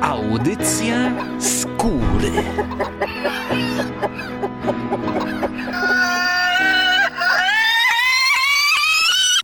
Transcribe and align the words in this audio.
Audycja 0.00 1.12
skóry. 1.40 2.30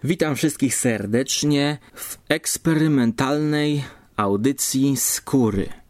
Witam 0.05 0.37
wszystkich 0.37 0.75
serdecznie 0.75 1.79
w 1.95 2.19
eksperymentalnej 2.29 3.85
audycji 4.17 4.97
skóry. 4.97 5.82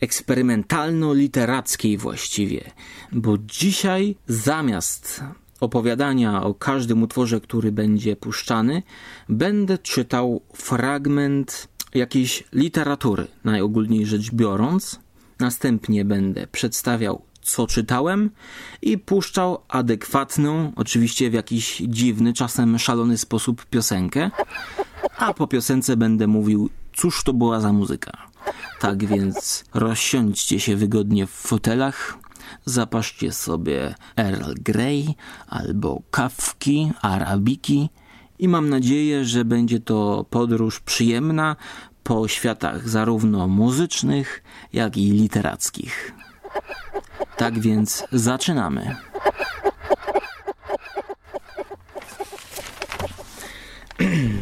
Eksperymentalno-literackiej 0.00 1.98
właściwie, 1.98 2.70
bo 3.12 3.38
dzisiaj 3.38 4.16
zamiast 4.26 5.24
opowiadania 5.60 6.42
o 6.42 6.54
każdym 6.54 7.02
utworze, 7.02 7.40
który 7.40 7.72
będzie 7.72 8.16
puszczany, 8.16 8.82
będę 9.28 9.78
czytał 9.78 10.40
fragment 10.54 11.68
jakiejś 11.94 12.44
literatury, 12.52 13.26
najogólniej 13.44 14.06
rzecz 14.06 14.30
biorąc. 14.30 15.00
Następnie 15.38 16.04
będę 16.04 16.46
przedstawiał, 16.46 17.22
co 17.42 17.66
czytałem 17.66 18.30
i 18.82 18.98
puszczał 18.98 19.58
adekwatną, 19.68 20.72
oczywiście 20.76 21.30
w 21.30 21.32
jakiś 21.32 21.76
dziwny, 21.76 22.32
czasem 22.32 22.78
szalony 22.78 23.18
sposób 23.18 23.66
piosenkę. 23.66 24.30
A 25.18 25.34
po 25.34 25.46
piosence 25.46 25.96
będę 25.96 26.26
mówił, 26.26 26.70
cóż 26.92 27.24
to 27.24 27.32
była 27.32 27.60
za 27.60 27.72
muzyka. 27.72 28.29
Tak 28.80 29.06
więc 29.06 29.64
rozsiądźcie 29.74 30.60
się 30.60 30.76
wygodnie 30.76 31.26
w 31.26 31.30
fotelach, 31.30 32.18
zapaszcie 32.64 33.32
sobie 33.32 33.94
Earl 34.16 34.54
Grey 34.54 35.14
albo 35.48 36.02
kawki, 36.10 36.92
arabiki 37.02 37.90
i 38.38 38.48
mam 38.48 38.68
nadzieję, 38.68 39.24
że 39.24 39.44
będzie 39.44 39.80
to 39.80 40.26
podróż 40.30 40.80
przyjemna 40.80 41.56
po 42.02 42.28
światach 42.28 42.88
zarówno 42.88 43.48
muzycznych, 43.48 44.42
jak 44.72 44.96
i 44.96 45.10
literackich. 45.10 46.12
Tak 47.36 47.58
więc 47.58 48.04
zaczynamy. 48.12 48.96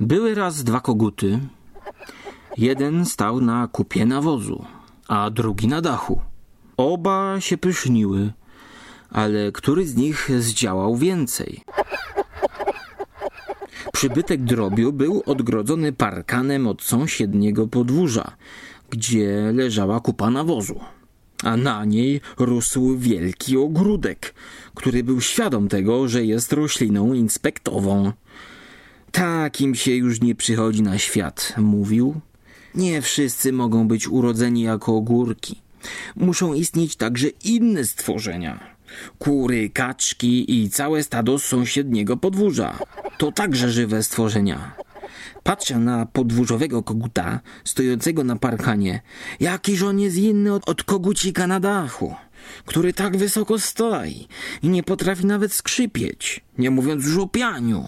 Były 0.00 0.34
raz 0.34 0.64
dwa 0.64 0.80
koguty. 0.80 1.40
Jeden 2.58 3.04
stał 3.04 3.40
na 3.40 3.68
kupie 3.68 4.06
nawozu, 4.06 4.64
a 5.08 5.30
drugi 5.30 5.68
na 5.68 5.80
dachu. 5.80 6.20
Oba 6.76 7.40
się 7.40 7.58
pyszniły, 7.58 8.32
ale 9.10 9.52
który 9.52 9.86
z 9.86 9.96
nich 9.96 10.30
zdziałał 10.38 10.96
więcej? 10.96 11.64
Przybytek 13.92 14.44
drobiu 14.44 14.92
był 14.92 15.22
odgrodzony 15.26 15.92
parkanem 15.92 16.66
od 16.66 16.82
sąsiedniego 16.82 17.68
podwórza, 17.68 18.36
gdzie 18.90 19.52
leżała 19.54 20.00
kupa 20.00 20.30
nawozu. 20.30 20.80
A 21.44 21.56
na 21.56 21.84
niej 21.84 22.20
rósł 22.38 22.98
wielki 22.98 23.56
ogródek, 23.56 24.34
który 24.74 25.04
był 25.04 25.20
świadom 25.20 25.68
tego, 25.68 26.08
że 26.08 26.24
jest 26.24 26.52
rośliną 26.52 27.12
inspektową. 27.14 28.12
Takim 29.12 29.74
się 29.74 29.94
już 29.94 30.20
nie 30.20 30.34
przychodzi 30.34 30.82
na 30.82 30.98
świat, 30.98 31.54
mówił. 31.58 32.20
Nie 32.78 33.02
wszyscy 33.02 33.52
mogą 33.52 33.88
być 33.88 34.08
urodzeni 34.08 34.62
jako 34.62 34.96
ogórki. 34.96 35.60
Muszą 36.16 36.54
istnieć 36.54 36.96
także 36.96 37.28
inne 37.28 37.84
stworzenia 37.84 38.78
kury, 39.18 39.70
kaczki 39.70 40.62
i 40.62 40.70
całe 40.70 41.02
stado 41.02 41.38
z 41.38 41.44
sąsiedniego 41.44 42.16
podwórza. 42.16 42.78
To 43.18 43.32
także 43.32 43.70
żywe 43.70 44.02
stworzenia. 44.02 44.74
Patrzę 45.42 45.78
na 45.78 46.06
podwórzowego 46.06 46.82
koguta 46.82 47.40
stojącego 47.64 48.24
na 48.24 48.36
parkanie. 48.36 49.00
Jakiż 49.40 49.82
on 49.82 50.00
jest 50.00 50.16
inny 50.16 50.54
od, 50.54 50.68
od 50.68 50.82
kogucika 50.82 51.46
na 51.46 51.60
dachu, 51.60 52.14
który 52.64 52.92
tak 52.92 53.16
wysoko 53.16 53.58
stoi 53.58 54.28
i 54.62 54.68
nie 54.68 54.82
potrafi 54.82 55.26
nawet 55.26 55.52
skrzypieć, 55.52 56.44
nie 56.58 56.70
mówiąc 56.70 57.04
już 57.04 57.18
o 57.18 57.26
pianiu. 57.26 57.84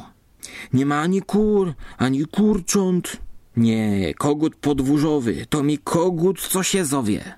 Nie 0.72 0.86
ma 0.86 1.00
ani 1.00 1.22
kur, 1.22 1.74
ani 1.98 2.26
kurcząt. 2.26 3.16
Nie, 3.60 4.15
kogut 4.15 4.56
podwórzowy 4.56 5.47
to 5.48 5.62
mi 5.62 5.78
kogut, 5.78 6.41
co 6.41 6.62
się 6.62 6.84
zowie. 6.84 7.34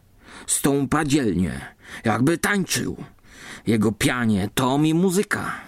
Stąpa 0.47 1.05
dzielnie, 1.05 1.75
jakby 2.05 2.39
tańczył. 2.39 2.97
Jego 3.67 3.93
pianie 3.93 4.49
to 4.55 4.79
mi 4.79 4.95
muzyka. 4.95 5.61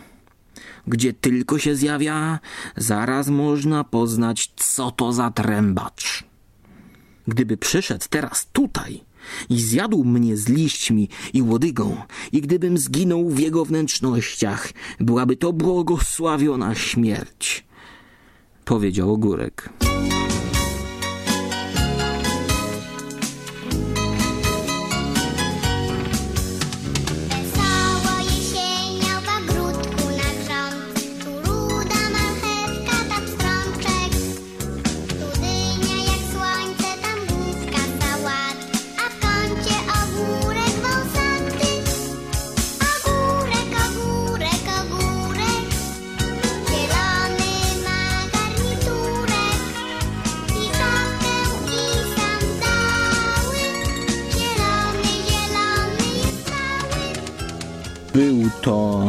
Gdzie 0.87 1.13
tylko 1.13 1.59
się 1.59 1.77
zjawia, 1.77 2.39
zaraz 2.77 3.29
można 3.29 3.85
poznać, 3.85 4.53
co 4.57 4.91
to 4.91 5.13
za 5.13 5.31
trębacz. 5.31 6.25
Gdyby 7.29 7.57
przyszedł 7.57 8.05
teraz 8.11 8.47
tutaj 8.53 9.05
i 9.49 9.61
zjadł 9.61 10.05
mnie 10.05 10.37
z 10.37 10.49
liśćmi 10.49 11.09
i 11.33 11.43
łodygą, 11.43 11.97
i 12.33 12.41
gdybym 12.41 12.79
zginął 12.79 13.31
w 13.31 13.39
jego 13.39 13.65
wnętrznościach, 13.65 14.73
byłaby 15.01 15.37
to 15.37 15.53
błogosławiona 15.53 16.75
śmierć, 16.75 17.65
powiedział 18.65 19.13
ogórek. 19.13 19.71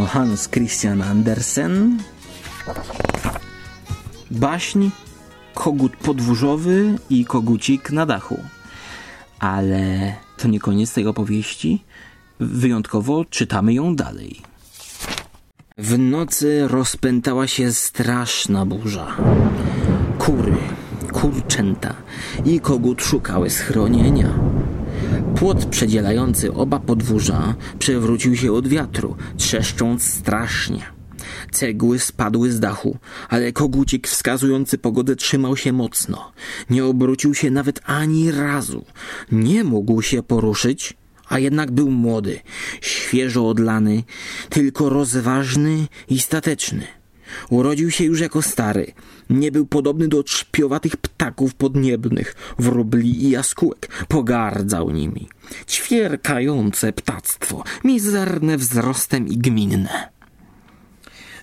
Hans 0.06 0.48
Christian 0.48 1.02
Andersen. 1.02 2.00
Baśń 4.32 4.90
Kogut 5.54 5.98
podwórzowy 5.98 6.96
i 7.10 7.26
kogucik 7.26 7.92
na 7.92 8.06
dachu. 8.06 8.44
Ale 9.40 10.14
to 10.38 10.48
nie 10.48 10.60
koniec 10.60 10.94
tej 10.94 11.08
opowieści. 11.08 11.84
Wyjątkowo 12.40 13.26
czytamy 13.26 13.74
ją 13.74 13.96
dalej. 13.96 14.42
W 15.78 16.00
nocy 16.00 16.68
rozpętała 16.68 17.48
się 17.48 17.74
straszna 17.74 18.66
burza. 18.66 19.18
Kury, 20.20 20.58
kurczęta 21.14 21.94
i 22.46 22.60
kogut 22.60 23.02
szukały 23.02 23.50
schronienia. 23.50 24.55
Płot 25.36 25.66
przedzielający 25.66 26.54
oba 26.54 26.80
podwórza 26.80 27.56
przewrócił 27.80 28.36
się 28.36 28.54
od 28.54 28.68
wiatru, 28.68 29.16
trzeszcząc 29.38 30.04
strasznie. 30.04 30.82
Cegły 31.52 32.00
spadły 32.00 32.52
z 32.52 32.60
dachu, 32.60 32.98
ale 33.30 33.52
kogucik 33.52 34.08
wskazujący 34.08 34.78
pogodę 34.78 35.16
trzymał 35.16 35.58
się 35.58 35.74
mocno. 35.74 36.32
Nie 36.70 36.86
obrócił 36.86 37.34
się 37.34 37.52
nawet 37.52 37.82
ani 37.86 38.32
razu. 38.32 38.86
Nie 39.32 39.64
mógł 39.64 40.02
się 40.02 40.24
poruszyć, 40.24 40.94
a 41.30 41.40
jednak 41.40 41.72
był 41.72 41.92
młody, 41.92 42.40
świeżo 42.82 43.50
odlany, 43.50 44.04
tylko 44.50 44.90
rozważny 44.90 45.88
i 46.10 46.20
stateczny. 46.20 46.88
Urodził 47.50 47.92
się 47.92 48.04
już 48.04 48.20
jako 48.20 48.42
stary. 48.42 48.94
Nie 49.30 49.52
był 49.52 49.66
podobny 49.66 50.08
do 50.08 50.24
trzpiowatych 50.24 50.98
ptaków 50.98 51.56
podniebnych, 51.56 52.36
wróbli 52.60 53.26
i 53.26 53.30
jaskółek. 53.30 54.06
Pogardzał 54.08 54.90
nimi. 54.90 55.30
Ćwierkające 55.68 56.94
ptactwo, 56.94 57.64
mizerne 57.84 58.58
wzrostem 58.58 59.28
i 59.28 59.38
gminne. 59.38 60.16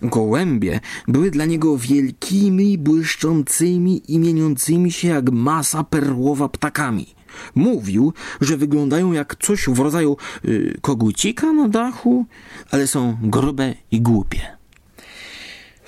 Gołębie 0.02 0.81
były 1.08 1.31
dla 1.31 1.44
niego 1.44 1.79
wielkimi, 1.79 2.79
błyszczącymi 2.79 4.02
i 4.12 4.19
mieniącymi 4.19 4.93
się 4.93 5.08
jak 5.08 5.31
masa 5.31 5.84
perłowa 5.84 6.49
ptakami. 6.49 7.06
Mówił, 7.55 8.12
że 8.40 8.56
wyglądają 8.56 9.12
jak 9.12 9.37
coś 9.37 9.69
w 9.69 9.79
rodzaju 9.79 10.17
y, 10.44 10.79
kogucika 10.81 11.52
na 11.52 11.69
dachu, 11.69 12.26
ale 12.70 12.87
są 12.87 13.17
grube 13.23 13.75
i 13.90 14.00
głupie. 14.00 14.61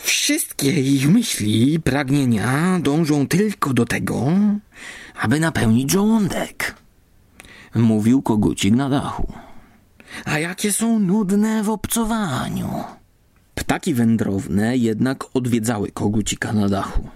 Wszystkie 0.05 0.71
ich 0.71 1.09
myśli 1.09 1.75
i 1.75 1.81
pragnienia 1.81 2.79
dążą 2.83 3.27
tylko 3.29 3.73
do 3.73 3.85
tego, 3.85 4.27
aby 5.21 5.41
napełnić 5.41 5.91
żołądek. 5.91 6.75
mówił 7.75 8.23
kogucik 8.23 8.75
na 8.75 8.89
dachu. 8.89 9.33
A 10.25 10.39
jakie 10.39 10.73
są 10.73 10.99
nudne 10.99 11.63
w 11.63 11.71
obcowaniu. 11.71 12.85
Ptaki 13.55 13.95
wędrowne 13.95 14.77
jednak 14.77 15.25
odwiedzały 15.35 15.91
kogucika 15.91 16.53
na 16.53 16.69
dachu. 16.69 17.09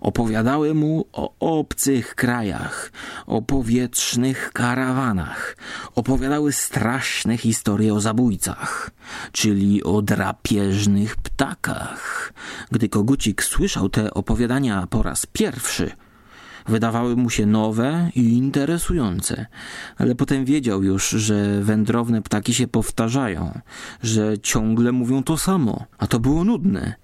Opowiadały 0.00 0.74
mu 0.74 1.04
o 1.12 1.34
obcych 1.40 2.14
krajach, 2.14 2.92
o 3.26 3.42
powietrznych 3.42 4.50
karawanach. 4.52 5.56
Opowiadały 5.94 6.52
straszne 6.52 7.36
historie 7.36 7.94
o 7.94 8.00
zabójcach, 8.00 8.90
czyli 9.32 9.82
o 9.82 10.02
drapieżnych 10.02 11.16
ptakach. 11.16 12.32
Gdy 12.70 12.88
kogucik 12.88 13.42
słyszał 13.42 13.88
te 13.88 14.14
opowiadania 14.14 14.86
po 14.90 15.02
raz 15.02 15.26
pierwszy, 15.26 15.90
wydawały 16.68 17.16
mu 17.16 17.30
się 17.30 17.46
nowe 17.46 18.10
i 18.14 18.32
interesujące, 18.32 19.46
ale 19.98 20.14
potem 20.14 20.44
wiedział 20.44 20.82
już, 20.82 21.08
że 21.10 21.60
wędrowne 21.62 22.22
ptaki 22.22 22.54
się 22.54 22.68
powtarzają, 22.68 23.60
że 24.02 24.38
ciągle 24.38 24.92
mówią 24.92 25.22
to 25.22 25.38
samo, 25.38 25.84
a 25.98 26.06
to 26.06 26.20
było 26.20 26.44
nudne. 26.44 26.94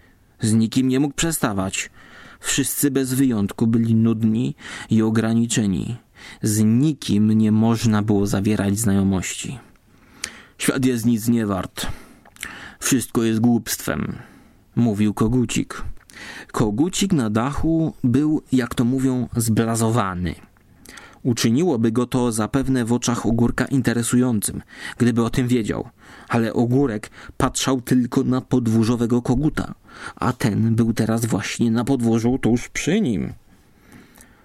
Z 0.41 0.53
nikim 0.53 0.89
nie 0.89 1.01
mógł 1.01 1.15
przestawać. 1.15 1.91
Wszyscy 2.41 2.91
bez 2.91 3.15
wyjątku 3.15 3.67
byli 3.67 3.95
nudni 3.95 4.55
i 4.91 5.03
ograniczeni. 5.03 5.97
Z 6.43 6.65
nikim 6.65 7.33
nie 7.33 7.53
można 7.53 8.03
było 8.03 8.27
zawierać 8.27 8.79
znajomości. 8.79 9.59
Świat 10.59 10.85
jest 10.85 11.07
nic 11.07 11.29
nie 11.29 11.47
wart. 11.47 11.87
Wszystko 12.81 13.23
jest 13.23 13.41
głupstwem, 13.41 14.19
mówił 14.77 15.15
kogucik. 15.15 15.85
Kogucik 16.53 17.13
na 17.13 17.31
dachu 17.31 17.95
był, 18.05 18.43
jak 18.53 18.75
to 18.75 18.85
mówią, 18.85 19.29
zblazowany. 19.37 20.35
Uczyniłoby 21.23 21.93
go 21.93 22.07
to 22.07 22.33
zapewne 22.33 22.85
w 22.85 22.93
oczach 22.93 23.27
ogórka 23.27 23.65
interesującym, 23.65 24.63
gdyby 24.99 25.25
o 25.25 25.31
tym 25.31 25.49
wiedział, 25.49 25.89
ale 26.29 26.53
ogórek 26.53 27.11
patrzał 27.37 27.81
tylko 27.81 28.25
na 28.25 28.41
podwórzowego 28.41 29.23
koguta, 29.23 29.75
a 30.17 30.33
ten 30.33 30.75
był 30.75 30.93
teraz 30.93 31.27
właśnie 31.27 31.71
na 31.71 31.85
podwórzu 31.85 32.39
tuż 32.39 32.69
przy 32.69 33.01
nim. 33.01 33.33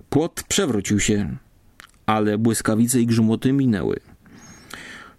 Płot 0.09 0.44
przewrócił 0.47 1.00
się, 1.00 1.38
ale 2.05 2.38
błyskawice 2.38 3.00
i 3.00 3.05
grzmoty 3.05 3.53
minęły. 3.53 4.00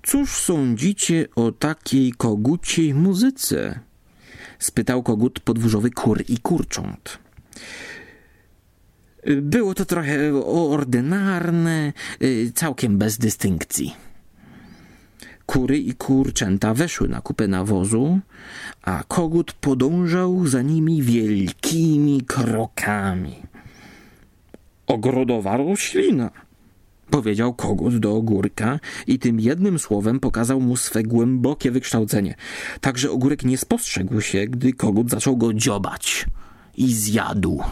Cóż 0.02 0.30
sądzicie 0.30 1.26
o 1.36 1.52
takiej 1.52 2.12
koguciej 2.12 2.94
muzyce? 2.94 3.80
spytał 4.58 5.02
kogut 5.02 5.40
podwórzowy 5.40 5.90
kur 5.90 6.24
i 6.28 6.38
kurcząt. 6.38 7.18
Było 9.42 9.74
to 9.74 9.84
trochę 9.84 10.44
ordynarne, 10.44 11.92
y, 12.22 12.52
całkiem 12.54 12.98
bez 12.98 13.18
dystynkcji. 13.18 13.94
Kury 15.46 15.78
i 15.78 15.94
kurczęta 15.94 16.74
weszły 16.74 17.08
na 17.08 17.20
kupę 17.20 17.48
nawozu, 17.48 18.18
a 18.82 19.02
kogut 19.08 19.52
podążał 19.52 20.46
za 20.46 20.62
nimi 20.62 21.02
wielkimi 21.02 22.22
krokami. 22.22 23.34
Ogrodowa 24.86 25.56
roślina, 25.56 26.30
powiedział 27.10 27.54
kogut 27.54 27.98
do 27.98 28.16
ogórka 28.16 28.80
i 29.06 29.18
tym 29.18 29.40
jednym 29.40 29.78
słowem 29.78 30.20
pokazał 30.20 30.60
mu 30.60 30.76
swe 30.76 31.02
głębokie 31.02 31.70
wykształcenie. 31.70 32.34
Także 32.80 33.10
ogórek 33.10 33.44
nie 33.44 33.58
spostrzegł 33.58 34.20
się, 34.20 34.46
gdy 34.46 34.72
kogut 34.72 35.10
zaczął 35.10 35.36
go 35.36 35.54
dziobać 35.54 36.26
i 36.76 36.94
zjadł. 36.94 37.62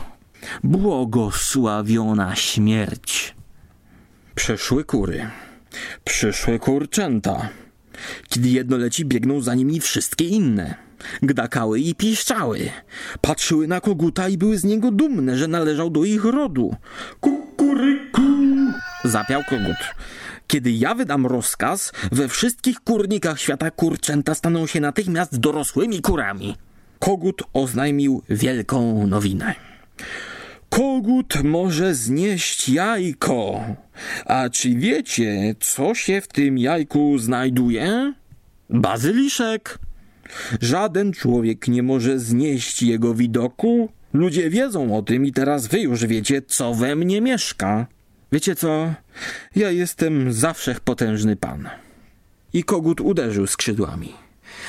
Błogosławiona 0.64 2.36
śmierć. 2.36 3.34
Przeszły 4.34 4.84
kury, 4.84 5.30
przyszły 6.04 6.58
kurczęta. 6.58 7.48
Kiedy 8.28 8.48
jedno 8.48 8.76
leci, 8.76 9.04
biegną 9.04 9.40
za 9.40 9.54
nimi 9.54 9.80
wszystkie 9.80 10.28
inne. 10.28 10.74
Gdakały 11.22 11.80
i 11.80 11.94
piszczały. 11.94 12.70
Patrzyły 13.20 13.68
na 13.68 13.80
koguta 13.80 14.28
i 14.28 14.38
były 14.38 14.58
z 14.58 14.64
niego 14.64 14.90
dumne, 14.90 15.36
że 15.36 15.48
należał 15.48 15.90
do 15.90 16.04
ich 16.04 16.24
rodu. 16.24 16.76
Kukuryku! 17.20 18.22
Zapiał 19.04 19.42
kogut. 19.44 19.76
Kiedy 20.46 20.70
ja 20.70 20.94
wydam 20.94 21.26
rozkaz, 21.26 21.92
we 22.12 22.28
wszystkich 22.28 22.80
kurnikach 22.80 23.40
świata 23.40 23.70
kurczęta 23.70 24.34
staną 24.34 24.66
się 24.66 24.80
natychmiast 24.80 25.38
dorosłymi 25.38 26.00
kurami. 26.00 26.56
Kogut 26.98 27.42
oznajmił 27.52 28.22
wielką 28.28 29.06
nowinę. 29.06 29.54
Kogut 30.72 31.44
może 31.44 31.94
znieść 31.94 32.68
jajko. 32.68 33.60
A 34.26 34.48
czy 34.50 34.74
wiecie, 34.74 35.54
co 35.60 35.94
się 35.94 36.20
w 36.20 36.28
tym 36.28 36.58
jajku 36.58 37.18
znajduje? 37.18 38.14
Bazyliszek. 38.70 39.78
Żaden 40.60 41.12
człowiek 41.12 41.68
nie 41.68 41.82
może 41.82 42.18
znieść 42.18 42.82
jego 42.82 43.14
widoku. 43.14 43.88
Ludzie 44.12 44.50
wiedzą 44.50 44.96
o 44.96 45.02
tym 45.02 45.26
i 45.26 45.32
teraz 45.32 45.66
wy 45.66 45.80
już 45.80 46.06
wiecie, 46.06 46.42
co 46.42 46.74
we 46.74 46.96
mnie 46.96 47.20
mieszka. 47.20 47.86
Wiecie 48.32 48.54
co? 48.54 48.94
Ja 49.56 49.70
jestem 49.70 50.32
zawsze 50.32 50.76
potężny 50.84 51.36
pan. 51.36 51.68
I 52.52 52.64
kogut 52.64 53.00
uderzył 53.00 53.46
skrzydłami. 53.46 54.12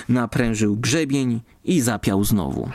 Naprężył 0.10 0.78
grzebień 0.78 1.42
i 1.64 1.82
zapiał 1.82 2.24
znowu. 2.24 2.70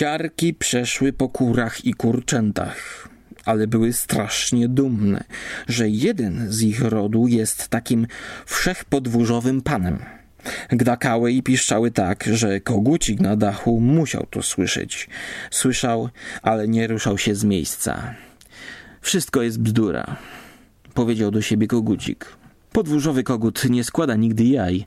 Ciarki 0.00 0.54
przeszły 0.54 1.12
po 1.12 1.28
kurach 1.28 1.84
i 1.84 1.94
kurczętach, 1.94 3.08
ale 3.44 3.66
były 3.66 3.92
strasznie 3.92 4.68
dumne, 4.68 5.24
że 5.68 5.88
jeden 5.88 6.52
z 6.52 6.62
ich 6.62 6.80
rodu 6.80 7.26
jest 7.26 7.68
takim 7.68 8.06
wszechpodwórzowym 8.46 9.62
panem. 9.62 9.98
Gdakały 10.68 11.32
i 11.32 11.42
piszczały 11.42 11.90
tak, 11.90 12.24
że 12.32 12.60
kogucik 12.60 13.20
na 13.20 13.36
dachu 13.36 13.80
musiał 13.80 14.26
to 14.30 14.42
słyszeć. 14.42 15.08
Słyszał, 15.50 16.08
ale 16.42 16.68
nie 16.68 16.86
ruszał 16.86 17.18
się 17.18 17.34
z 17.34 17.44
miejsca. 17.44 18.14
Wszystko 19.00 19.42
jest 19.42 19.60
bzdura, 19.60 20.16
powiedział 20.94 21.30
do 21.30 21.42
siebie 21.42 21.66
kogucik. 21.66 22.26
Podwórzowy 22.72 23.22
kogut 23.22 23.64
nie 23.70 23.84
składa 23.84 24.16
nigdy 24.16 24.44
jaj, 24.44 24.86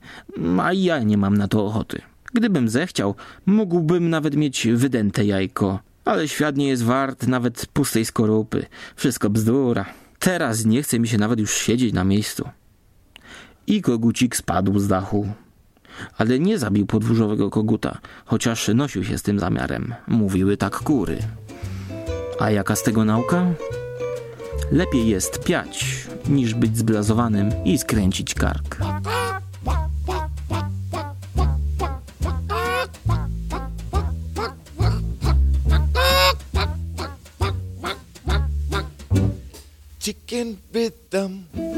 a 0.62 0.74
ja 0.74 1.00
nie 1.00 1.18
mam 1.18 1.38
na 1.38 1.48
to 1.48 1.66
ochoty. 1.66 2.01
Gdybym 2.33 2.69
zechciał, 2.69 3.15
mógłbym 3.45 4.09
nawet 4.09 4.35
mieć 4.35 4.68
wydęte 4.68 5.25
jajko. 5.25 5.80
Ale 6.06 6.27
świat 6.27 6.57
nie 6.57 6.68
jest 6.68 6.83
wart 6.83 7.27
nawet 7.27 7.65
pustej 7.65 8.06
skorupy. 8.06 8.65
Wszystko 8.95 9.30
bzdura. 9.30 9.85
Teraz 10.19 10.65
nie 10.65 10.83
chce 10.83 11.00
mi 11.00 11.07
się 11.07 11.18
nawet 11.18 11.39
już 11.39 11.53
siedzieć 11.53 11.94
na 11.94 12.04
miejscu. 12.04 12.49
I 13.68 13.81
kogucik 13.81 14.35
spadł 14.35 14.80
z 14.80 14.87
dachu. 14.87 15.28
Ale 16.18 16.40
nie 16.40 16.59
zabił 16.59 16.85
podwórzowego 16.85 17.49
koguta, 17.49 17.97
chociaż 18.25 18.68
nosił 18.68 19.04
się 19.04 19.18
z 19.18 19.21
tym 19.21 19.40
zamiarem. 19.40 19.95
Mówiły 20.07 20.57
tak 20.57 20.75
kury. 20.75 21.18
A 22.40 22.52
jaka 22.52 22.75
z 22.75 22.83
tego 22.83 23.06
nauka? 23.06 23.45
Lepiej 24.71 25.07
jest 25.07 25.44
piać, 25.44 26.07
niż 26.30 26.54
być 26.54 26.78
zblazowanym 26.78 27.49
i 27.66 27.78
skręcić 27.78 28.33
kark. 28.33 28.78
can 40.33 40.57
beat 40.71 41.11
them. 41.11 41.72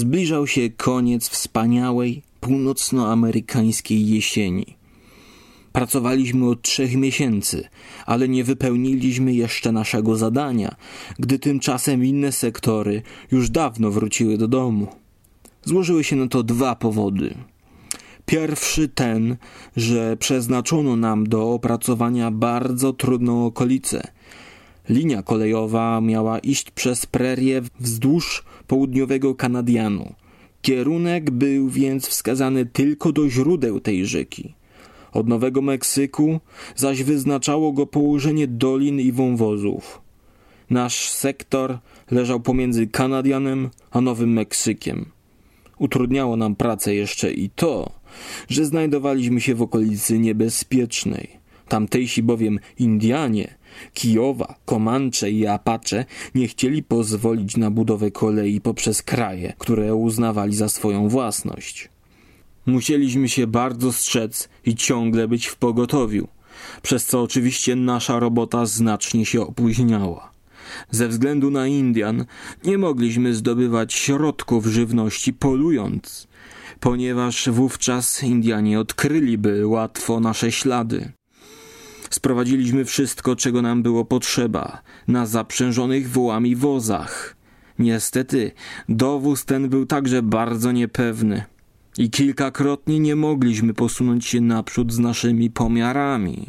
Zbliżał 0.00 0.46
się 0.46 0.70
koniec 0.70 1.28
wspaniałej 1.28 2.22
północnoamerykańskiej 2.40 4.08
jesieni. 4.08 4.76
Pracowaliśmy 5.72 6.48
od 6.48 6.62
trzech 6.62 6.96
miesięcy, 6.96 7.68
ale 8.06 8.28
nie 8.28 8.44
wypełniliśmy 8.44 9.34
jeszcze 9.34 9.72
naszego 9.72 10.16
zadania, 10.16 10.74
gdy 11.18 11.38
tymczasem 11.38 12.04
inne 12.04 12.32
sektory 12.32 13.02
już 13.30 13.50
dawno 13.50 13.90
wróciły 13.90 14.38
do 14.38 14.48
domu. 14.48 14.88
Złożyły 15.64 16.04
się 16.04 16.16
na 16.16 16.28
to 16.28 16.42
dwa 16.42 16.74
powody. 16.74 17.34
Pierwszy 18.26 18.88
ten, 18.88 19.36
że 19.76 20.16
przeznaczono 20.16 20.96
nam 20.96 21.28
do 21.28 21.52
opracowania 21.52 22.30
bardzo 22.30 22.92
trudną 22.92 23.46
okolicę. 23.46 24.02
Linia 24.88 25.22
kolejowa 25.22 26.00
miała 26.00 26.38
iść 26.38 26.70
przez 26.70 27.06
prerię 27.06 27.62
wzdłuż 27.80 28.44
południowego 28.66 29.34
Kanadianu. 29.34 30.14
Kierunek 30.62 31.30
był 31.30 31.68
więc 31.68 32.08
wskazany 32.08 32.66
tylko 32.66 33.12
do 33.12 33.28
źródeł 33.28 33.80
tej 33.80 34.06
rzeki. 34.06 34.54
Od 35.12 35.28
Nowego 35.28 35.62
Meksyku 35.62 36.40
zaś 36.76 37.02
wyznaczało 37.02 37.72
go 37.72 37.86
położenie 37.86 38.46
dolin 38.46 39.00
i 39.00 39.12
wąwozów. 39.12 40.00
Nasz 40.70 41.10
sektor 41.10 41.78
leżał 42.10 42.40
pomiędzy 42.40 42.86
Kanadianem 42.86 43.70
a 43.90 44.00
Nowym 44.00 44.32
Meksykiem. 44.32 45.06
Utrudniało 45.78 46.36
nam 46.36 46.56
pracę 46.56 46.94
jeszcze 46.94 47.32
i 47.32 47.50
to, 47.50 47.92
że 48.48 48.64
znajdowaliśmy 48.64 49.40
się 49.40 49.54
w 49.54 49.62
okolicy 49.62 50.18
niebezpiecznej. 50.18 51.28
Tamtejsi 51.68 52.22
bowiem 52.22 52.58
Indianie, 52.78 53.54
Kijowa, 53.94 54.54
Komancze 54.64 55.30
i 55.30 55.46
Apache 55.46 56.04
nie 56.34 56.48
chcieli 56.48 56.82
pozwolić 56.82 57.56
na 57.56 57.70
budowę 57.70 58.10
kolei 58.10 58.60
poprzez 58.60 59.02
kraje, 59.02 59.52
które 59.58 59.94
uznawali 59.94 60.54
za 60.54 60.68
swoją 60.68 61.08
własność. 61.08 61.88
Musieliśmy 62.66 63.28
się 63.28 63.46
bardzo 63.46 63.92
strzec 63.92 64.48
i 64.66 64.74
ciągle 64.74 65.28
być 65.28 65.46
w 65.46 65.56
pogotowiu, 65.56 66.28
przez 66.82 67.06
co 67.06 67.22
oczywiście 67.22 67.76
nasza 67.76 68.18
robota 68.18 68.66
znacznie 68.66 69.26
się 69.26 69.40
opóźniała. 69.40 70.30
Ze 70.90 71.08
względu 71.08 71.50
na 71.50 71.66
Indian 71.66 72.24
nie 72.64 72.78
mogliśmy 72.78 73.34
zdobywać 73.34 73.94
środków 73.94 74.66
żywności 74.66 75.32
polując, 75.32 76.28
ponieważ 76.80 77.50
wówczas 77.50 78.22
Indianie 78.22 78.80
odkryliby 78.80 79.66
łatwo 79.66 80.20
nasze 80.20 80.52
ślady. 80.52 81.12
Sprowadziliśmy 82.10 82.84
wszystko, 82.84 83.36
czego 83.36 83.62
nam 83.62 83.82
było 83.82 84.04
potrzeba, 84.04 84.82
na 85.08 85.26
zaprzężonych 85.26 86.10
wołami 86.10 86.56
wozach. 86.56 87.36
Niestety, 87.78 88.52
dowóz 88.88 89.44
ten 89.44 89.68
był 89.68 89.86
także 89.86 90.22
bardzo 90.22 90.72
niepewny 90.72 91.44
i 91.98 92.10
kilkakrotnie 92.10 93.00
nie 93.00 93.16
mogliśmy 93.16 93.74
posunąć 93.74 94.26
się 94.26 94.40
naprzód 94.40 94.92
z 94.92 94.98
naszymi 94.98 95.50
pomiarami, 95.50 96.46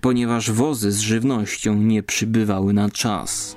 ponieważ 0.00 0.50
wozy 0.50 0.92
z 0.92 1.00
żywnością 1.00 1.74
nie 1.74 2.02
przybywały 2.02 2.72
na 2.72 2.90
czas. 2.90 3.56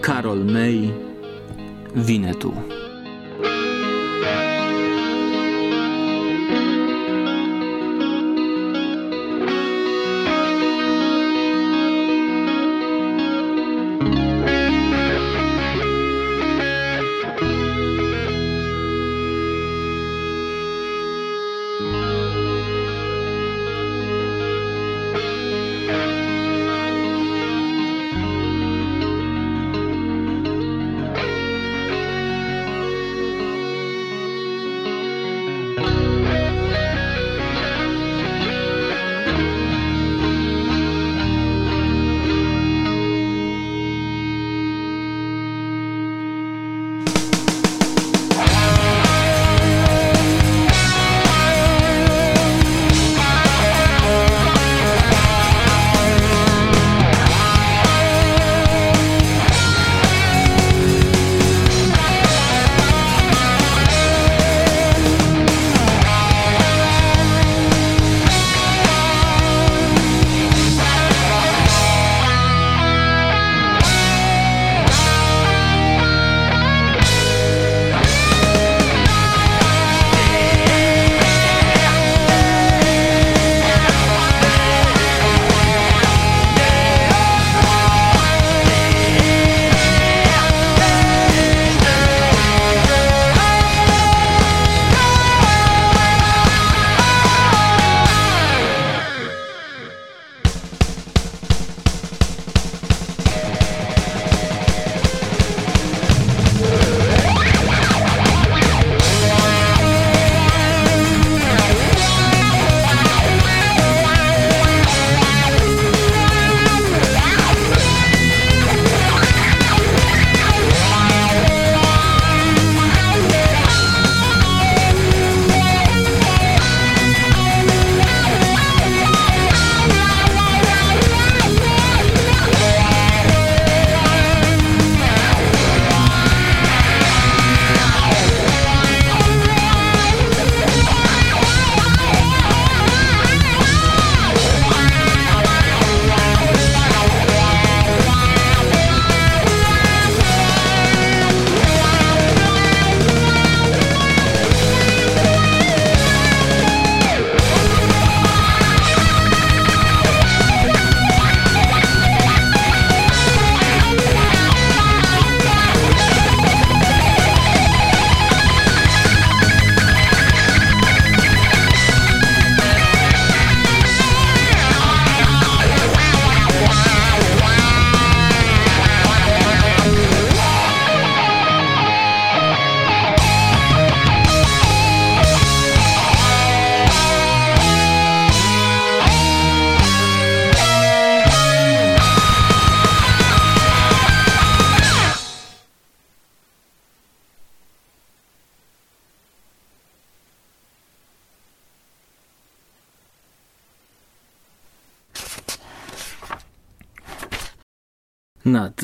Karol 0.00 0.44
May 0.44 0.92
Winetu 1.96 2.54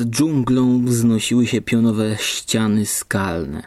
Dżunglą 0.05 0.85
wznosiły 0.85 1.47
się 1.47 1.61
pionowe 1.61 2.17
ściany 2.19 2.85
skalne. 2.85 3.63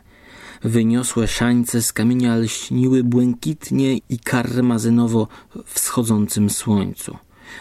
Wyniosłe 0.64 1.28
szańce 1.28 1.82
z 1.82 1.92
kamienia 1.92 2.36
lśniły 2.36 3.04
błękitnie 3.04 3.96
i 3.96 4.18
karmazynowo 4.24 5.28
wschodzącym 5.66 6.50
słońcu, 6.50 7.16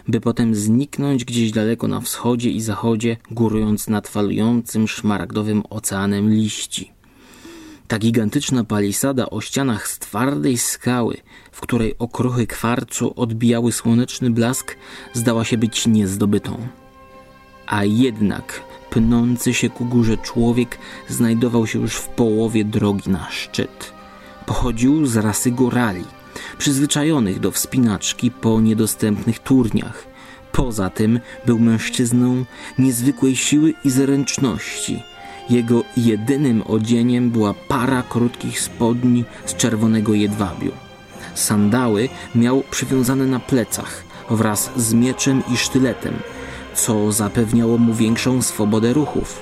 by 0.08 0.22
potem 0.22 0.56
zniknąć 0.56 1.26
gdzieś 1.26 1.52
daleko 1.52 1.88
na 1.88 2.02
wschodzie 2.02 2.50
i 2.50 2.62
zachodzie, 2.62 3.18
górując 3.32 3.88
nad 3.88 4.08
falującym 4.08 4.88
szmaragdowym 4.88 5.64
oceanem 5.70 6.30
liści. 6.30 6.92
Ta 7.88 8.00
gigantyczna 8.00 8.64
palisada 8.64 9.30
o 9.30 9.42
ścianach 9.42 9.88
z 9.88 10.00
twardej 10.00 10.58
skały, 10.58 11.18
w 11.52 11.62
której 11.62 11.96
okruchy 12.00 12.48
kwarcu 12.48 13.14
odbijały 13.16 13.72
słoneczny 13.72 14.30
blask, 14.30 14.78
zdała 15.14 15.44
się 15.46 15.58
być 15.58 15.88
niezdobytą. 15.88 16.68
A 17.72 17.84
jednak 17.84 18.62
pnący 18.90 19.54
się 19.54 19.70
ku 19.70 19.86
górze 19.86 20.18
człowiek 20.18 20.78
znajdował 21.08 21.68
się 21.68 21.80
już 21.80 21.96
w 21.96 22.08
połowie 22.08 22.66
drogi 22.66 23.10
na 23.10 23.28
szczyt. 23.30 23.94
Pochodził 24.46 25.06
z 25.06 25.18
rasy 25.18 25.52
górali, 25.52 26.04
przyzwyczajonych 26.58 27.40
do 27.40 27.52
wspinaczki 27.52 28.32
po 28.32 28.62
niedostępnych 28.62 29.40
turniach. 29.40 30.08
Poza 30.52 30.90
tym 30.90 31.20
był 31.46 31.60
mężczyzną 31.60 32.46
niezwykłej 32.80 33.36
siły 33.36 33.74
i 33.84 33.90
zręczności– 33.90 35.04
jego 35.50 35.84
jedynym 35.98 36.64
odzieniem 36.68 37.30
była 37.30 37.54
para 37.54 38.04
krótkich 38.04 38.62
spodni 38.62 39.26
z 39.46 39.56
czerwonego 39.56 40.14
jedwabiu. 40.14 40.72
Sandały 41.36 42.10
miał 42.36 42.64
przywiązane 42.72 43.26
na 43.26 43.40
plecach 43.40 44.04
wraz 44.30 44.72
z 44.76 44.94
mieczem 44.94 45.44
i 45.54 45.58
sztyletem, 45.58 46.14
co 46.76 47.12
zapewniało 47.12 47.78
mu 47.78 47.94
większą 47.94 48.42
swobodę 48.42 48.94
ruchów. 48.94 49.42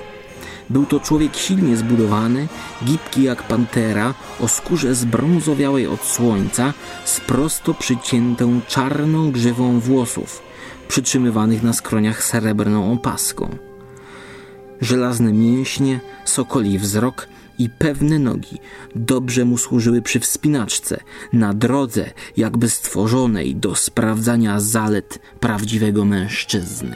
Był 0.69 0.85
to 0.85 0.99
człowiek 0.99 1.35
silnie 1.35 1.77
zbudowany, 1.77 2.47
gibki 2.85 3.23
jak 3.23 3.43
pantera, 3.43 4.13
o 4.39 4.47
skórze 4.47 4.95
zbrązowiałej 4.95 5.87
od 5.87 6.03
słońca, 6.03 6.73
z 7.05 7.19
prosto 7.19 7.73
przyciętą 7.73 8.61
czarną 8.67 9.31
grzywą 9.31 9.79
włosów, 9.79 10.41
przytrzymywanych 10.87 11.63
na 11.63 11.73
skroniach 11.73 12.23
srebrną 12.23 12.93
opaską 12.93 13.69
żelazne 14.81 15.33
mięśnie, 15.33 15.99
sokoli 16.25 16.79
wzrok 16.79 17.27
i 17.57 17.69
pewne 17.69 18.19
nogi 18.19 18.57
dobrze 18.95 19.45
mu 19.45 19.57
służyły 19.57 20.01
przy 20.01 20.19
wspinaczce, 20.19 20.99
na 21.33 21.53
drodze 21.53 22.11
jakby 22.37 22.69
stworzonej 22.69 23.55
do 23.55 23.75
sprawdzania 23.75 24.59
zalet 24.59 25.19
prawdziwego 25.39 26.05
mężczyzny. 26.05 26.95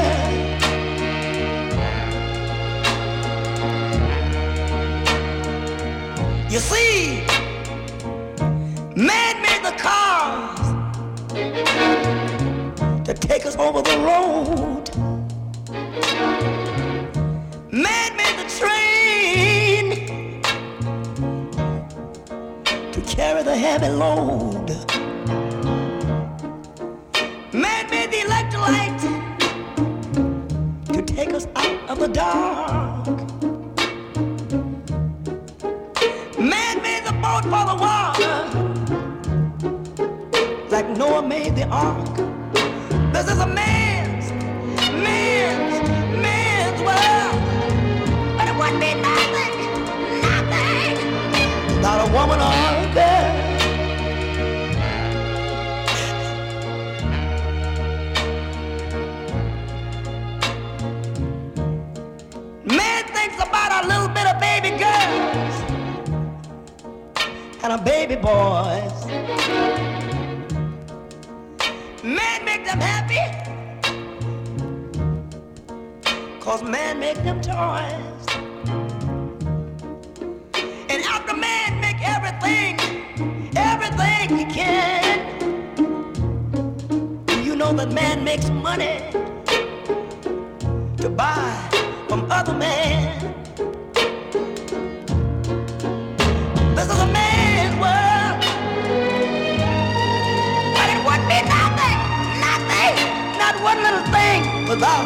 without 104.71 105.03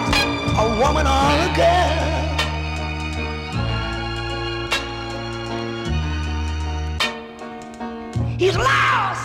a 0.60 0.66
woman 0.80 1.08
or 1.08 1.26
a 1.42 1.50
girl. 1.58 1.96
He's 8.38 8.56
lost 8.56 9.25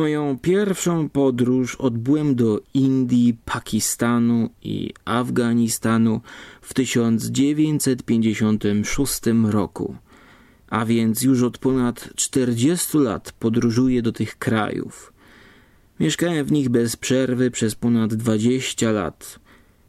Moją 0.00 0.38
pierwszą 0.38 1.08
podróż 1.08 1.74
odbyłem 1.74 2.34
do 2.34 2.60
Indii, 2.74 3.36
Pakistanu 3.44 4.50
i 4.62 4.92
Afganistanu 5.04 6.20
w 6.62 6.74
1956 6.74 9.20
roku, 9.44 9.96
a 10.70 10.84
więc 10.84 11.22
już 11.22 11.42
od 11.42 11.58
ponad 11.58 12.10
40 12.16 12.98
lat 12.98 13.32
podróżuję 13.32 14.02
do 14.02 14.12
tych 14.12 14.38
krajów. 14.38 15.12
Mieszkałem 16.00 16.44
w 16.44 16.52
nich 16.52 16.68
bez 16.68 16.96
przerwy 16.96 17.50
przez 17.50 17.74
ponad 17.74 18.14
20 18.14 18.92
lat. 18.92 19.38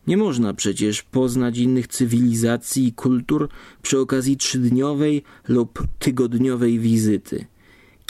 Nie 0.08 0.18
można 0.18 0.54
przecież 0.54 1.04
poznać 1.04 1.58
innych 1.58 1.88
cywilizacji 1.88 2.88
i 2.88 2.94
kultur 2.94 3.50
przy 3.82 4.00
okazji 4.00 4.38
trzydniowej 4.38 5.24
lub 5.48 5.84
tygodniowej 6.00 6.80
wizyty. 6.80 7.51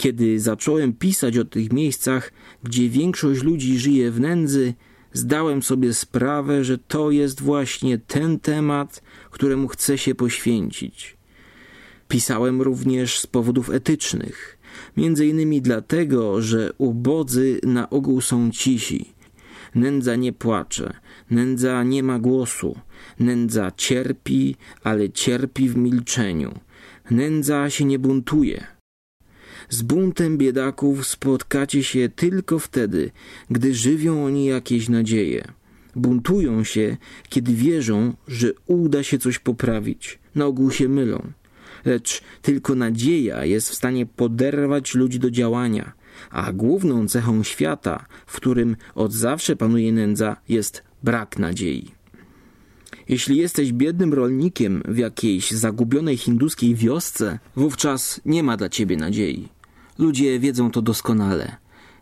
Kiedy 0.02 0.40
zacząłem 0.40 0.92
pisać 0.92 1.38
o 1.38 1.44
tych 1.44 1.72
miejscach, 1.72 2.32
gdzie 2.62 2.88
większość 2.88 3.42
ludzi 3.42 3.78
żyje 3.78 4.10
w 4.10 4.20
nędzy, 4.20 4.74
zdałem 5.12 5.62
sobie 5.62 5.94
sprawę, 5.94 6.64
że 6.64 6.78
to 6.78 7.10
jest 7.10 7.40
właśnie 7.40 7.98
ten 7.98 8.40
temat, 8.40 9.02
któremu 9.30 9.68
chcę 9.68 9.98
się 9.98 10.14
poświęcić. 10.14 11.16
Pisałem 12.08 12.62
również 12.62 13.18
z 13.18 13.26
powodów 13.26 13.70
etycznych, 13.70 14.58
między 14.96 15.26
innymi 15.26 15.62
dlatego, 15.62 16.42
że 16.42 16.72
ubodzy 16.78 17.60
na 17.62 17.90
ogół 17.90 18.20
są 18.20 18.50
cisi. 18.50 19.14
Nędza 19.74 20.16
nie 20.16 20.32
płacze, 20.32 20.92
nędza 21.30 21.82
nie 21.82 22.02
ma 22.02 22.18
głosu, 22.18 22.78
nędza 23.20 23.72
cierpi, 23.76 24.56
ale 24.84 25.10
cierpi 25.10 25.68
w 25.68 25.76
milczeniu. 25.76 26.54
Nędza 27.10 27.70
się 27.70 27.84
nie 27.84 27.98
buntuje. 27.98 28.71
Z 29.72 29.82
buntem 29.82 30.38
biedaków 30.38 31.06
spotkacie 31.06 31.84
się 31.84 32.08
tylko 32.08 32.58
wtedy, 32.58 33.10
gdy 33.50 33.74
żywią 33.74 34.24
oni 34.24 34.44
jakieś 34.44 34.88
nadzieje. 34.88 35.44
Buntują 35.96 36.64
się, 36.64 36.96
kiedy 37.28 37.54
wierzą, 37.54 38.14
że 38.28 38.52
uda 38.66 39.02
się 39.02 39.18
coś 39.18 39.38
poprawić. 39.38 40.18
Na 40.34 40.46
ogół 40.46 40.70
się 40.70 40.88
mylą. 40.88 41.32
Lecz 41.84 42.22
tylko 42.42 42.74
nadzieja 42.74 43.44
jest 43.44 43.70
w 43.70 43.74
stanie 43.74 44.06
poderwać 44.06 44.94
ludzi 44.94 45.18
do 45.18 45.30
działania, 45.30 45.92
a 46.30 46.52
główną 46.52 47.08
cechą 47.08 47.42
świata, 47.42 48.06
w 48.26 48.36
którym 48.36 48.76
od 48.94 49.12
zawsze 49.12 49.56
panuje 49.56 49.92
nędza, 49.92 50.36
jest 50.48 50.82
brak 51.02 51.38
nadziei. 51.38 51.90
Jeśli 53.08 53.36
jesteś 53.36 53.72
biednym 53.72 54.14
rolnikiem 54.14 54.82
w 54.88 54.98
jakiejś 54.98 55.50
zagubionej 55.50 56.16
hinduskiej 56.16 56.74
wiosce, 56.74 57.38
wówczas 57.56 58.20
nie 58.26 58.42
ma 58.42 58.56
dla 58.56 58.68
ciebie 58.68 58.96
nadziei. 58.96 59.61
Ludzie 60.02 60.40
wiedzą 60.40 60.70
to 60.70 60.82
doskonale. 60.82 61.56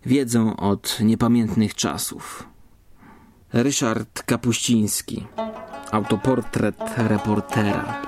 Wiedzą 0.07 0.57
od 0.57 0.99
niepamiętnych 1.01 1.75
czasów. 1.75 2.49
Ryszard 3.53 4.23
Kapuściński 4.23 5.27
Autoportret 5.91 6.77
reportera 6.97 8.03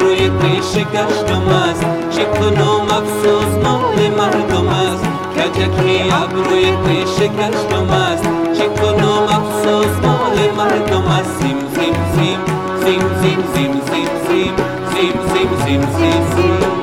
روی 0.00 0.30
پیش 0.30 0.84
گشتم 0.84 1.48
است 1.48 1.84
چه 2.10 2.24
کنم 2.24 2.86
افسوس 2.90 3.64
مال 3.64 4.10
مردم 4.18 4.68
است. 4.68 5.04
کجکی 5.34 6.10
ابروی 6.12 6.72
پیش 6.86 7.28
گشتم 7.28 7.90
است 7.90 8.24
چه 8.58 8.68
کنم 8.68 9.22
افسوس 9.22 10.06
مال 10.06 10.36
مردم 10.56 11.08
است. 11.08 11.40
زیم 11.40 11.58
زیم 11.74 11.94
زیم 12.14 12.40
زیم 12.84 13.02
زیم 13.22 13.42
زیم 13.54 13.72
زیم 13.86 14.10
زیم 14.28 14.54
زیم 14.94 15.50
زیم 15.64 15.82
زیم 15.96 16.22
زیم 16.36 16.79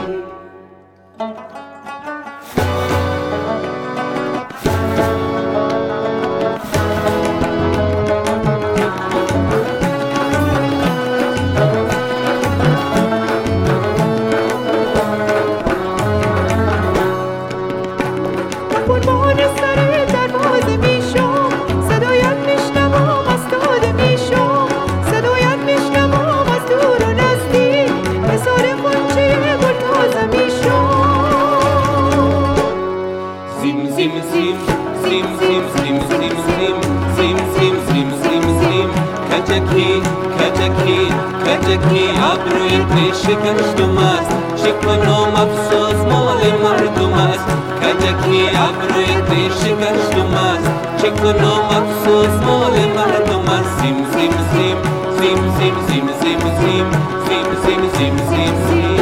شکستم 42.96 43.98
است 43.98 44.30
شکنم 44.56 45.34
افسوس 45.36 46.00
مال 46.12 46.40
مردم 46.62 47.12
است 47.12 47.46
کجکی 47.82 48.48
ابروی 48.48 49.06
تی 49.06 49.44
شکستم 49.44 50.34
است 50.34 50.70
شکنم 50.98 51.62
افسوس 51.70 52.46
مال 52.46 52.72
مردم 52.72 53.52
است 53.52 53.80
زیم 53.82 53.96
زیم 54.12 54.32
زیم 54.52 54.76
زیم 55.20 55.38
زیم 55.58 55.74
زیم 55.88 56.06
زیم 56.20 56.40
زیم 56.60 56.86
زیم 57.28 57.82
زیم 57.98 58.16
زیم 58.28 58.54
زیم 58.68 58.95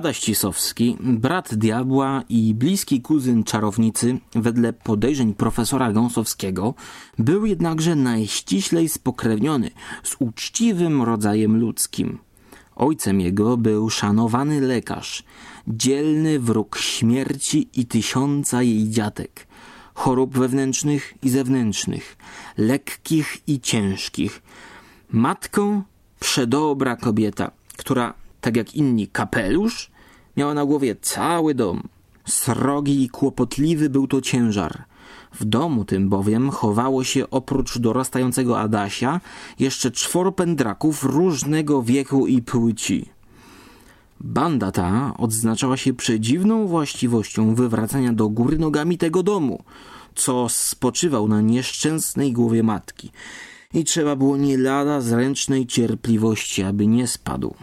Adaś 0.00 0.20
Cisowski, 0.20 0.96
brat 1.00 1.54
diabła 1.54 2.22
i 2.28 2.54
bliski 2.54 3.00
kuzyn 3.00 3.44
czarownicy, 3.44 4.18
wedle 4.34 4.72
podejrzeń 4.72 5.34
profesora 5.34 5.92
Gąsowskiego, 5.92 6.74
był 7.18 7.46
jednakże 7.46 7.96
najściślej 7.96 8.88
spokrewniony 8.88 9.70
z 10.02 10.16
uczciwym 10.18 11.02
rodzajem 11.02 11.60
ludzkim. 11.60 12.18
Ojcem 12.76 13.20
jego 13.20 13.56
był 13.56 13.90
szanowany 13.90 14.60
lekarz, 14.60 15.24
dzielny 15.68 16.40
wróg 16.40 16.78
śmierci 16.78 17.68
i 17.74 17.86
tysiąca 17.86 18.62
jej 18.62 18.90
dziatek, 18.90 19.46
chorób 19.94 20.38
wewnętrznych 20.38 21.14
i 21.22 21.30
zewnętrznych, 21.30 22.16
lekkich 22.58 23.38
i 23.46 23.60
ciężkich. 23.60 24.42
Matką 25.10 25.82
przedobra 26.20 26.96
kobieta, 26.96 27.50
która 27.76 28.19
tak 28.40 28.56
jak 28.56 28.74
inni 28.74 29.08
kapelusz, 29.08 29.90
miała 30.36 30.54
na 30.54 30.64
głowie 30.64 30.96
cały 31.00 31.54
dom. 31.54 31.82
Srogi 32.24 33.02
i 33.02 33.08
kłopotliwy 33.08 33.90
był 33.90 34.06
to 34.06 34.20
ciężar. 34.20 34.84
W 35.34 35.44
domu 35.44 35.84
tym 35.84 36.08
bowiem 36.08 36.50
chowało 36.50 37.04
się 37.04 37.30
oprócz 37.30 37.78
dorastającego 37.78 38.60
Adasia 38.60 39.20
jeszcze 39.58 39.90
czworo 39.90 40.32
pędraków 40.32 41.04
różnego 41.04 41.82
wieku 41.82 42.26
i 42.26 42.42
płci. 42.42 43.08
Banda 44.20 44.72
ta 44.72 45.14
odznaczała 45.18 45.76
się 45.76 45.94
przedziwną 45.94 46.66
właściwością 46.66 47.54
wywracania 47.54 48.12
do 48.12 48.28
góry 48.28 48.58
nogami 48.58 48.98
tego 48.98 49.22
domu, 49.22 49.62
co 50.14 50.48
spoczywał 50.48 51.28
na 51.28 51.40
nieszczęsnej 51.40 52.32
głowie 52.32 52.62
matki 52.62 53.10
i 53.74 53.84
trzeba 53.84 54.16
było 54.16 54.36
nie 54.36 54.58
lada 54.58 55.00
zręcznej 55.00 55.66
cierpliwości, 55.66 56.62
aby 56.62 56.86
nie 56.86 57.06
spadł. 57.06 57.54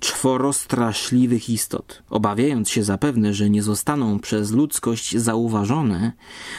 Czworo 0.00 0.52
straszliwych 0.52 1.50
istot. 1.50 2.02
Obawiając 2.10 2.70
się 2.70 2.84
zapewne, 2.84 3.34
że 3.34 3.50
nie 3.50 3.62
zostaną 3.62 4.18
przez 4.18 4.52
ludzkość 4.52 5.16
zauważone, 5.16 6.12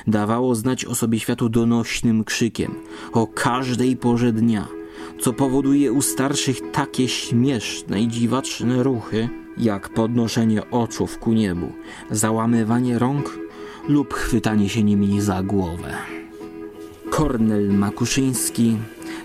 dawało 0.07 0.55
znać 0.55 0.85
o 0.85 0.95
sobie 0.95 1.19
światu 1.19 1.49
donośnym 1.49 2.23
krzykiem 2.23 2.75
o 3.13 3.27
każdej 3.27 3.97
porze 3.97 4.33
dnia, 4.33 4.67
co 5.21 5.33
powoduje 5.33 5.91
u 5.91 6.01
starszych 6.01 6.71
takie 6.71 7.07
śmieszne 7.07 8.01
i 8.01 8.07
dziwaczne 8.07 8.83
ruchy, 8.83 9.29
jak 9.57 9.89
podnoszenie 9.89 10.71
oczów 10.71 11.19
ku 11.19 11.33
niebu, 11.33 11.71
załamywanie 12.11 12.99
rąk 12.99 13.39
lub 13.87 14.13
chwytanie 14.13 14.69
się 14.69 14.83
nimi 14.83 15.21
za 15.21 15.43
głowę. 15.43 15.93
Kornel 17.09 17.73
Makuszyński, 17.73 18.77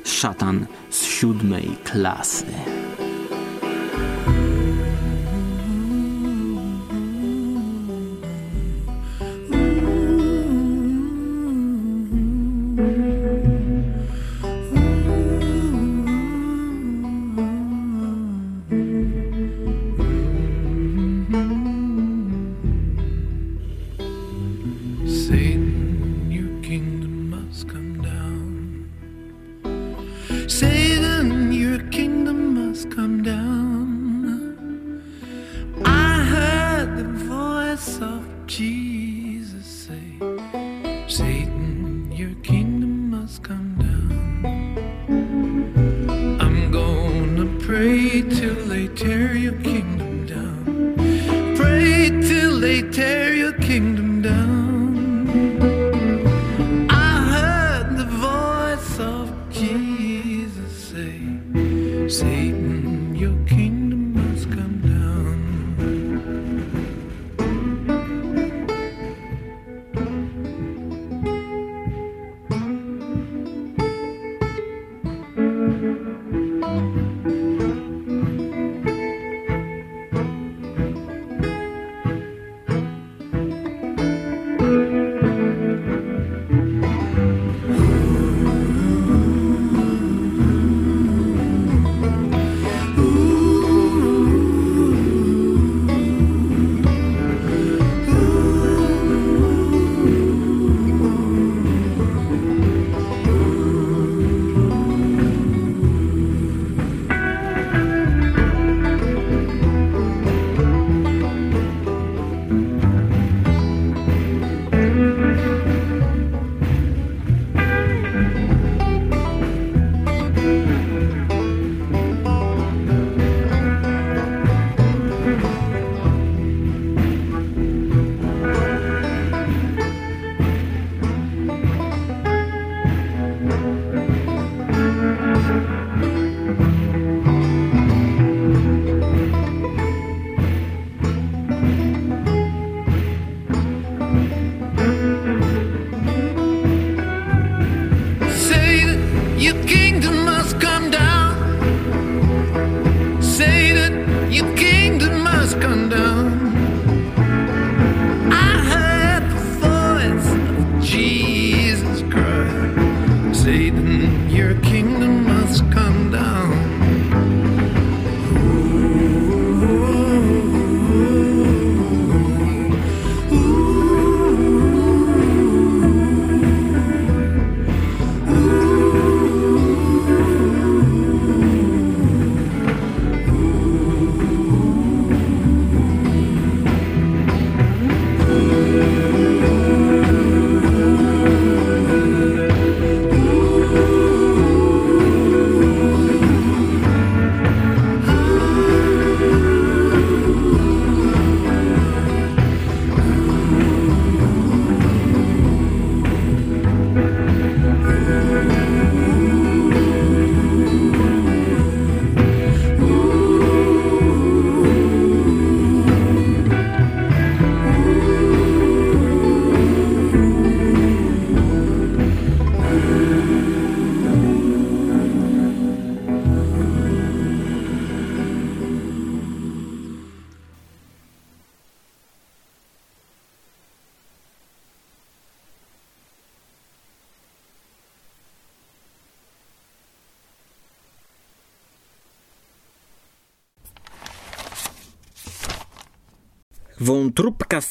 szatan 0.04 0.66
z 0.90 1.04
siódmej 1.04 1.76
klasy. 1.84 2.46
Bye. 3.94 4.33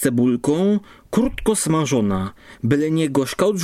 Cebulką, 0.04 0.80
krótko 1.12 1.56
smażona, 1.56 2.34
byle 2.64 2.92
nie 2.92 3.10
gorzka 3.10 3.46
od 3.46 3.58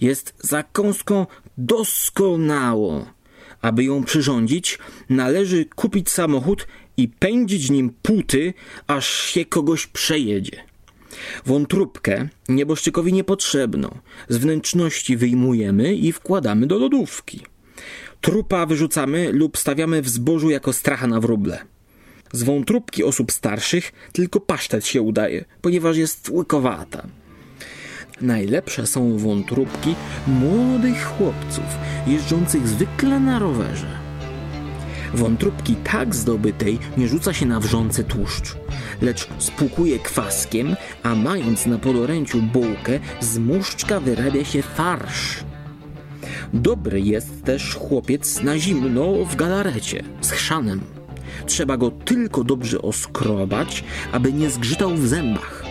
jest 0.00 0.34
zakąską 0.38 1.26
doskonałą. 1.58 3.06
Aby 3.60 3.84
ją 3.84 4.04
przyrządzić, 4.04 4.78
należy 5.10 5.64
kupić 5.64 6.10
samochód 6.10 6.66
i 6.96 7.08
pędzić 7.08 7.70
nim 7.70 7.94
póty, 8.02 8.54
aż 8.86 9.06
się 9.08 9.44
kogoś 9.44 9.86
przejedzie. 9.86 10.64
Wątróbkę 11.46 12.28
nieboszczykowi 12.48 13.12
niepotrzebną. 13.12 13.98
Z 14.28 14.36
wnętrzności 14.36 15.16
wyjmujemy 15.16 15.94
i 15.94 16.12
wkładamy 16.12 16.66
do 16.66 16.78
lodówki. 16.78 17.40
Trupa 18.20 18.66
wyrzucamy 18.66 19.32
lub 19.32 19.58
stawiamy 19.58 20.02
w 20.02 20.08
zbożu 20.08 20.50
jako 20.50 20.72
stracha 20.72 21.06
na 21.06 21.20
wróble. 21.20 21.73
Z 22.34 22.42
wątróbki 22.42 23.04
osób 23.04 23.32
starszych 23.32 23.92
tylko 24.12 24.40
pasztet 24.40 24.86
się 24.86 25.02
udaje, 25.02 25.44
ponieważ 25.60 25.96
jest 25.96 26.28
łykowata. 26.28 27.06
Najlepsze 28.20 28.86
są 28.86 29.18
wątróbki 29.18 29.94
młodych 30.26 31.04
chłopców, 31.04 31.64
jeżdżących 32.06 32.68
zwykle 32.68 33.20
na 33.20 33.38
rowerze. 33.38 33.86
Wątróbki 35.14 35.76
tak 35.76 36.14
zdobytej 36.14 36.78
nie 36.96 37.08
rzuca 37.08 37.32
się 37.32 37.46
na 37.46 37.60
wrzący 37.60 38.04
tłuszcz, 38.04 38.56
lecz 39.02 39.28
spłukuje 39.38 39.98
kwaskiem, 39.98 40.76
a 41.02 41.14
mając 41.14 41.66
na 41.66 41.78
podoręciu 41.78 42.42
bułkę, 42.42 43.00
z 43.20 43.38
muszczka 43.38 44.00
wyrabia 44.00 44.44
się 44.44 44.62
farsz. 44.62 45.44
Dobry 46.52 47.00
jest 47.00 47.44
też 47.44 47.74
chłopiec 47.74 48.42
na 48.42 48.58
zimno 48.58 49.24
w 49.24 49.36
galarecie, 49.36 50.04
z 50.20 50.30
chrzanem. 50.30 50.93
Trzeba 51.46 51.76
go 51.76 51.90
tylko 51.90 52.44
dobrze 52.44 52.82
oskrobać, 52.82 53.84
aby 54.12 54.32
nie 54.32 54.50
zgrzytał 54.50 54.90
w 54.94 55.06
zębach. 55.06 55.64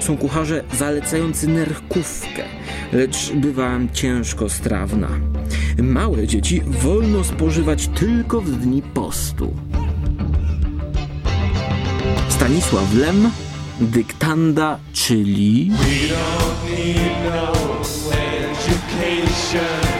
Są 0.00 0.16
kucharze 0.16 0.64
zalecający 0.78 1.48
nerkówkę, 1.48 2.44
lecz 2.92 3.32
bywa 3.32 3.78
ciężko 3.92 4.48
strawna. 4.48 5.08
Małe 5.78 6.26
dzieci 6.26 6.62
wolno 6.66 7.24
spożywać 7.24 7.88
tylko 7.88 8.40
w 8.40 8.50
dni 8.50 8.82
postu. 8.82 9.54
Stanisław 12.28 12.94
Lem, 12.94 13.30
dyktanda, 13.80 14.78
czyli... 14.92 15.70
We 15.70 16.14
don't 16.14 16.84
need 16.86 17.10
no 17.24 17.52
education. 18.60 19.99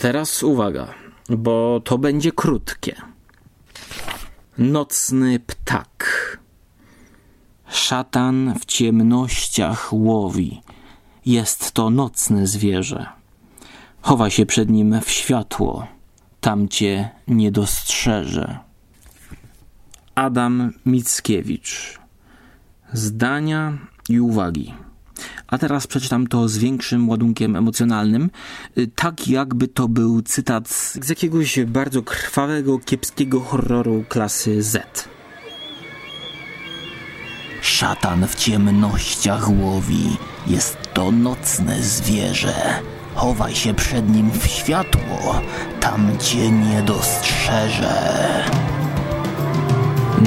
teraz 0.00 0.42
uwaga, 0.42 0.94
bo 1.28 1.80
to 1.84 1.98
będzie 1.98 2.32
krótkie. 2.32 2.94
Nocny 4.58 5.40
ptak. 5.40 6.38
Szatan 7.68 8.54
w 8.60 8.64
ciemnościach 8.64 9.92
łowi. 9.92 10.62
Jest 11.26 11.72
to 11.72 11.90
nocne 11.90 12.46
zwierzę. 12.46 13.06
Chowa 14.00 14.30
się 14.30 14.46
przed 14.46 14.70
nim 14.70 15.00
w 15.00 15.10
światło. 15.10 15.86
Tam 16.40 16.68
cię 16.68 17.10
nie 17.28 17.52
dostrzeże. 17.52 18.58
Adam 20.14 20.72
Mickiewicz. 20.86 21.98
Zdania 22.92 23.78
i 24.08 24.20
uwagi. 24.20 24.74
A 25.50 25.58
teraz 25.58 25.86
przeczytam 25.86 26.26
to 26.26 26.48
z 26.48 26.58
większym 26.58 27.08
ładunkiem 27.08 27.56
emocjonalnym, 27.56 28.30
y, 28.78 28.90
tak 28.94 29.28
jakby 29.28 29.68
to 29.68 29.88
był 29.88 30.22
cytat 30.22 30.68
z 31.02 31.08
jakiegoś 31.08 31.60
bardzo 31.64 32.02
krwawego, 32.02 32.78
kiepskiego 32.78 33.40
horroru 33.40 34.04
klasy 34.08 34.62
Z. 34.62 35.08
Szatan 37.62 38.26
w 38.26 38.34
ciemnościach 38.34 39.50
łowi, 39.50 40.16
jest 40.46 40.76
to 40.94 41.12
nocne 41.12 41.82
zwierzę. 41.82 42.80
Chowaj 43.14 43.54
się 43.54 43.74
przed 43.74 44.08
nim 44.08 44.30
w 44.30 44.46
światło, 44.46 45.40
tam 45.80 46.18
cię 46.18 46.50
nie 46.50 46.82
dostrzeże. 46.82 48.20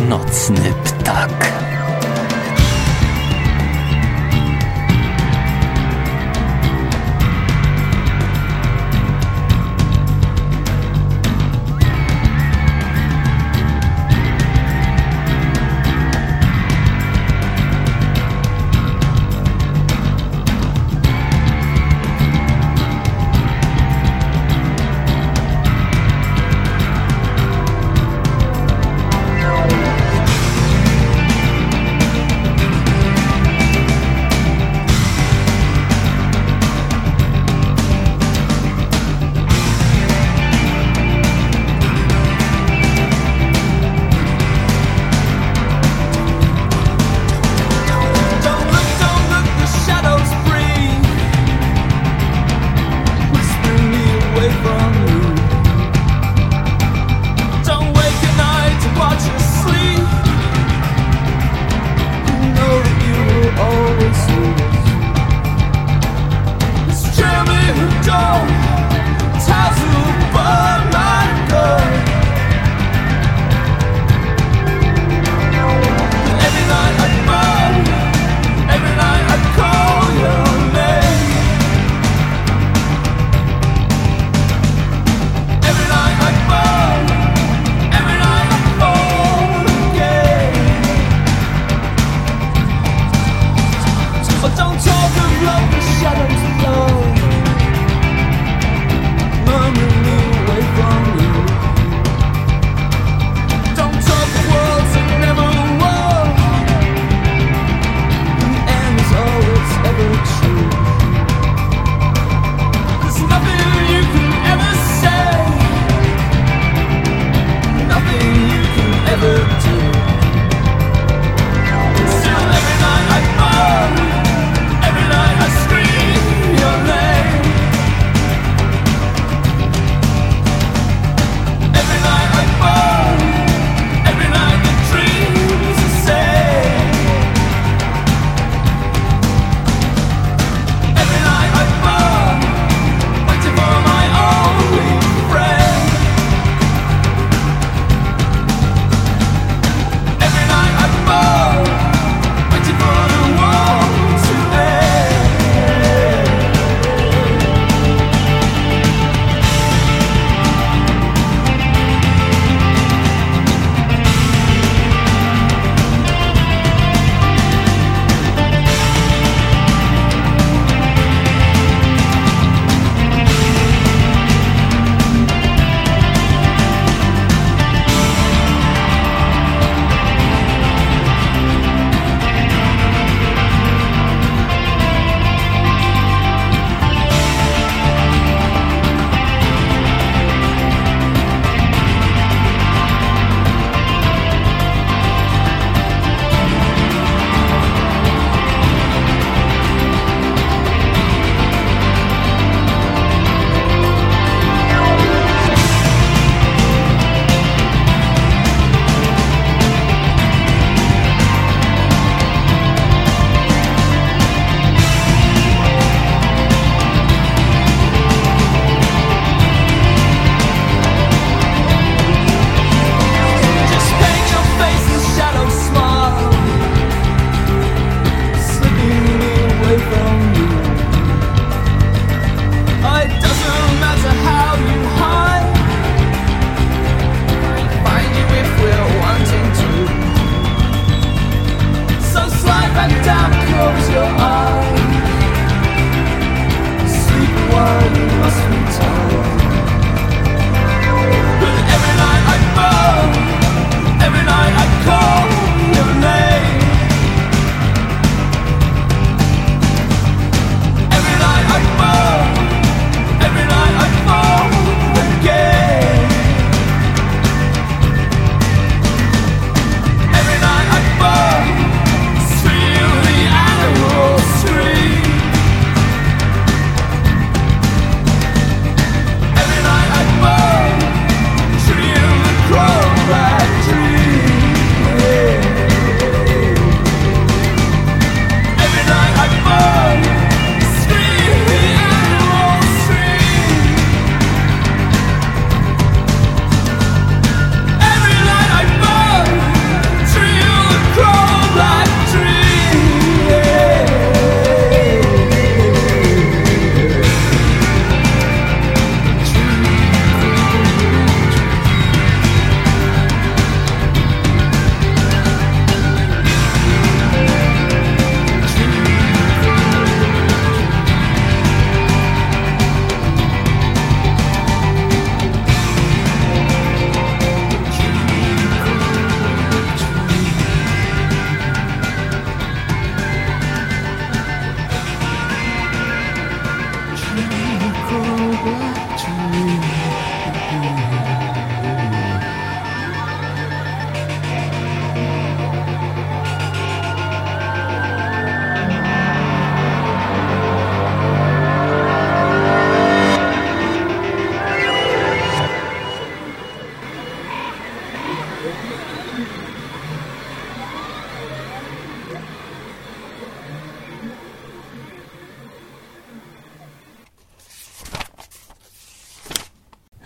Nocny 0.09 0.73
ptak. 0.83 1.72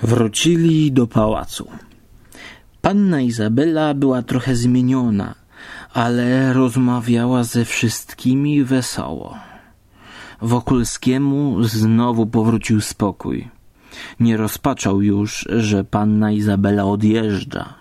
Wrócili 0.01 0.91
do 0.91 1.07
pałacu. 1.07 1.67
Panna 2.81 3.21
Izabela 3.21 3.93
była 3.93 4.21
trochę 4.21 4.55
zmieniona, 4.55 5.35
ale 5.93 6.53
rozmawiała 6.53 7.43
ze 7.43 7.65
wszystkimi 7.65 8.63
wesoło. 8.63 9.37
Wokulskiemu 10.41 11.63
znowu 11.63 12.25
powrócił 12.25 12.81
spokój. 12.81 13.47
Nie 14.19 14.37
rozpaczał 14.37 15.01
już, 15.01 15.47
że 15.49 15.83
panna 15.83 16.31
Izabela 16.31 16.85
odjeżdża. 16.85 17.73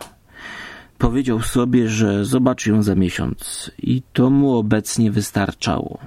Powiedział 0.99 1.43
sobie, 1.43 1.89
że 1.89 2.25
zobaczy 2.25 2.71
ją 2.71 2.83
za 2.83 2.95
miesiąc 2.95 3.71
i 3.79 4.03
to 4.13 4.31
mu 4.31 4.57
obecnie 4.57 5.11
wystarczało. 5.11 5.99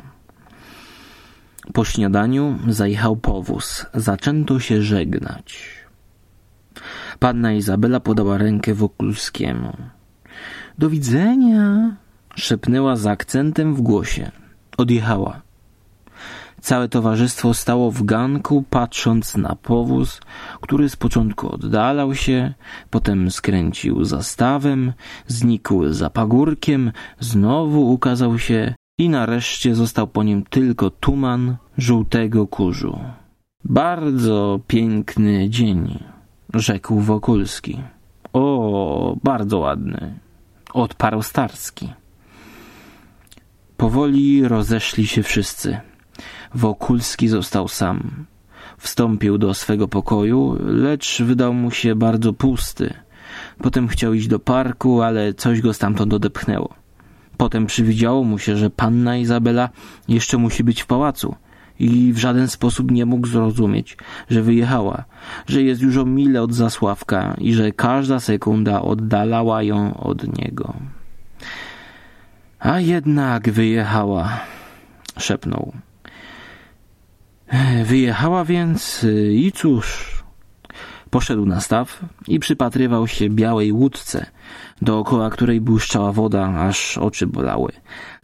Po 1.73 1.85
śniadaniu 1.85 2.59
zajechał 2.67 3.15
powóz. 3.15 3.85
Zaczęto 3.93 4.59
się 4.59 4.81
żegnać. 4.81 5.69
Panna 7.19 7.53
Izabela 7.53 7.99
podała 7.99 8.37
rękę 8.37 8.73
Wokulskiemu. 8.73 9.77
Do 10.77 10.89
widzenia, 10.89 11.95
szepnęła 12.35 12.95
z 12.95 13.05
akcentem 13.05 13.75
w 13.75 13.81
głosie. 13.81 14.31
Odjechała. 14.77 15.41
Całe 16.61 16.89
towarzystwo 16.89 17.53
stało 17.53 17.91
w 17.91 18.03
ganku, 18.03 18.63
patrząc 18.69 19.37
na 19.37 19.55
powóz, 19.55 20.21
który 20.61 20.89
z 20.89 20.95
początku 20.95 21.53
oddalał 21.53 22.15
się, 22.15 22.53
potem 22.89 23.31
skręcił 23.31 24.03
za 24.03 24.23
stawem, 24.23 24.93
znikł 25.27 25.89
za 25.89 26.09
pagórkiem, 26.09 26.91
znowu 27.19 27.91
ukazał 27.91 28.39
się 28.39 28.73
i 28.97 29.09
nareszcie 29.09 29.75
został 29.75 30.07
po 30.07 30.23
nim 30.23 30.43
tylko 30.49 30.89
tuman 30.89 31.55
żółtego 31.77 32.47
kurzu. 32.47 32.99
Bardzo 33.63 34.59
piękny 34.67 35.49
dzień, 35.49 36.03
rzekł 36.53 36.99
Wokulski. 36.99 37.81
O, 38.33 39.17
bardzo 39.23 39.59
ładny, 39.59 40.19
odparł 40.73 41.21
Starski. 41.21 41.89
Powoli 43.77 44.47
rozeszli 44.47 45.07
się 45.07 45.23
wszyscy. 45.23 45.88
Wokulski 46.55 47.27
został 47.27 47.67
sam. 47.67 48.25
Wstąpił 48.77 49.37
do 49.37 49.53
swego 49.53 49.87
pokoju, 49.87 50.57
lecz 50.65 51.21
wydał 51.21 51.53
mu 51.53 51.71
się 51.71 51.95
bardzo 51.95 52.33
pusty. 52.33 52.93
Potem 53.57 53.87
chciał 53.87 54.13
iść 54.13 54.27
do 54.27 54.39
parku, 54.39 55.01
ale 55.01 55.33
coś 55.33 55.61
go 55.61 55.73
stamtąd 55.73 56.13
odepchnęło. 56.13 56.73
Potem 57.37 57.65
przywidziało 57.65 58.23
mu 58.23 58.39
się, 58.39 58.57
że 58.57 58.69
panna 58.69 59.17
Izabela 59.17 59.69
jeszcze 60.07 60.37
musi 60.37 60.63
być 60.63 60.81
w 60.81 60.85
pałacu 60.85 61.35
i 61.79 62.13
w 62.13 62.17
żaden 62.17 62.47
sposób 62.47 62.91
nie 62.91 63.05
mógł 63.05 63.27
zrozumieć, 63.27 63.97
że 64.29 64.41
wyjechała, 64.41 65.03
że 65.47 65.61
jest 65.61 65.81
już 65.81 65.97
o 65.97 66.05
mile 66.05 66.41
od 66.41 66.53
Zasławka 66.53 67.35
i 67.37 67.53
że 67.53 67.71
każda 67.71 68.19
sekunda 68.19 68.81
oddalała 68.81 69.63
ją 69.63 69.97
od 69.97 70.37
niego. 70.37 70.73
A 72.59 72.79
jednak 72.79 73.51
wyjechała, 73.51 74.39
szepnął. 75.17 75.73
Wyjechała 77.85 78.45
więc 78.45 79.05
i 79.31 79.51
cóż. 79.51 80.19
Poszedł 81.09 81.45
na 81.45 81.61
staw 81.61 82.05
i 82.27 82.39
przypatrywał 82.39 83.07
się 83.07 83.29
białej 83.29 83.71
łódce, 83.71 84.25
dookoła 84.81 85.29
której 85.29 85.61
błyszczała 85.61 86.11
woda, 86.11 86.47
aż 86.47 86.97
oczy 86.97 87.27
bolały. 87.27 87.71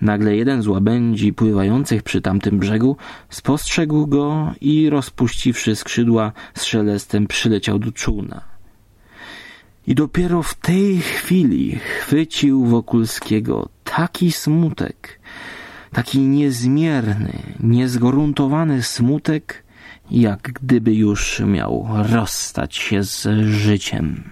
Nagle 0.02 0.36
jeden 0.36 0.62
z 0.62 0.68
łabędzi 0.68 1.34
pływających 1.34 2.04
przy 2.04 2.22
tamtym 2.22 2.60
brzegu 2.60 2.98
spostrzegł 3.30 4.08
go 4.08 4.54
i 4.62 4.90
rozpuściwszy 4.90 5.76
skrzydła 5.76 6.32
z 6.54 6.64
szelestem 6.64 7.28
przyleciał 7.28 7.80
do 7.80 7.92
czółna. 7.92 8.42
I 9.88 9.96
dopiero 9.96 10.44
w 10.44 10.56
tej 10.56 11.00
chwili 11.00 11.76
chwycił 11.76 12.66
Wokulskiego 12.66 13.70
taki 13.84 14.32
smutek, 14.32 15.20
taki 15.96 16.20
niezmierny, 16.20 17.34
niezgruntowany 17.60 18.84
smutek, 18.84 19.64
jak 20.12 20.42
gdyby 20.42 20.94
już 20.94 21.40
miał 21.40 21.88
rozstać 22.12 22.76
się 22.76 23.04
z 23.04 23.28
życiem. 23.46 24.24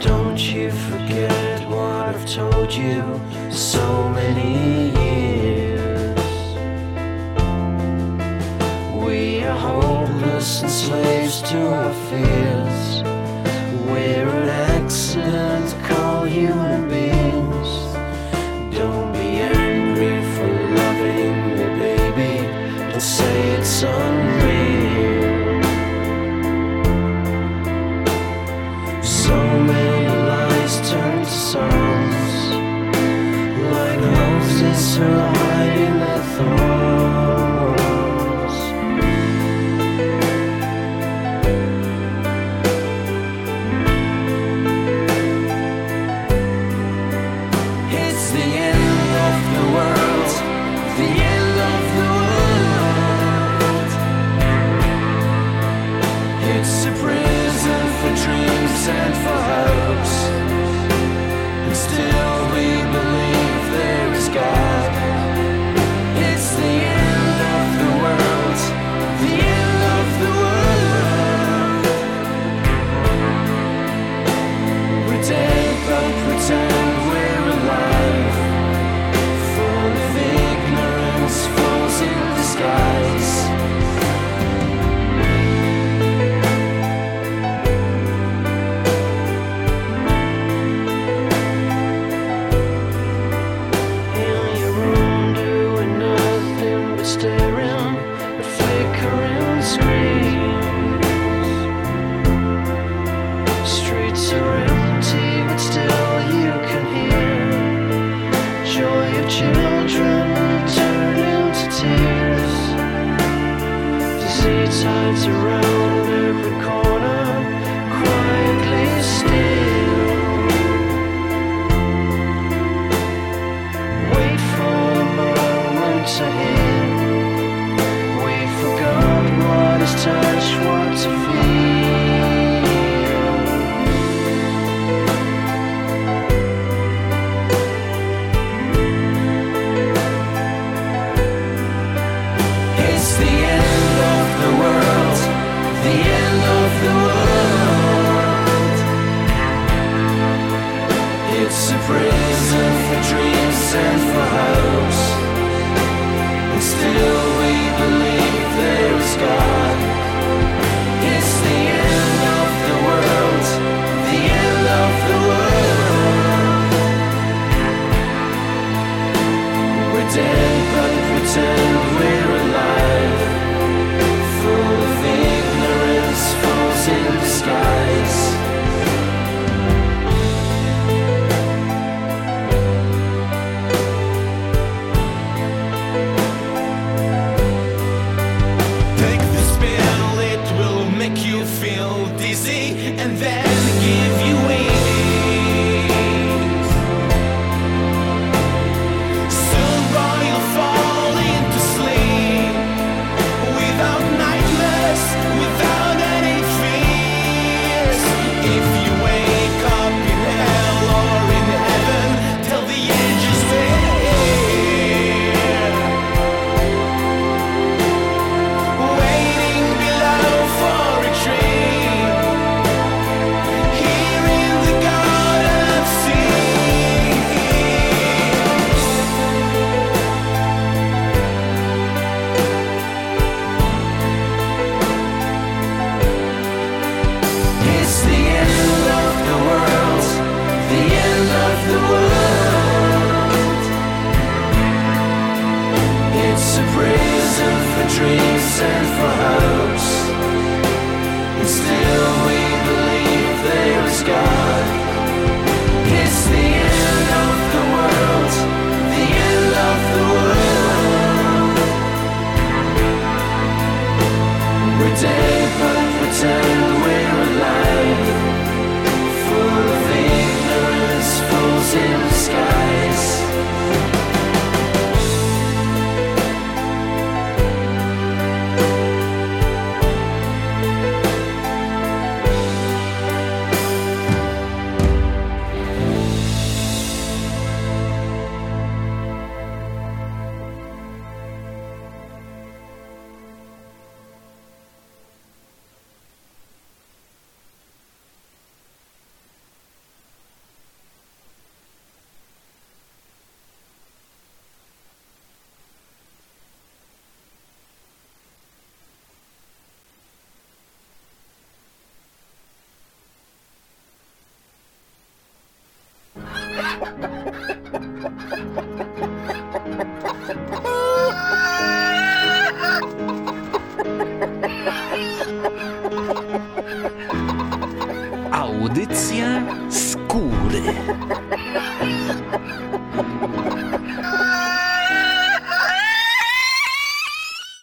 Don't 0.00 0.54
you 0.54 0.70
forget 0.70 1.60
what 1.70 2.16
I've 2.16 2.24
told 2.36 2.74
you 2.76 3.33
and 10.64 10.72
slaves 10.72 11.42
to 11.42 11.58
our 11.58 11.92
fears. 12.08 12.53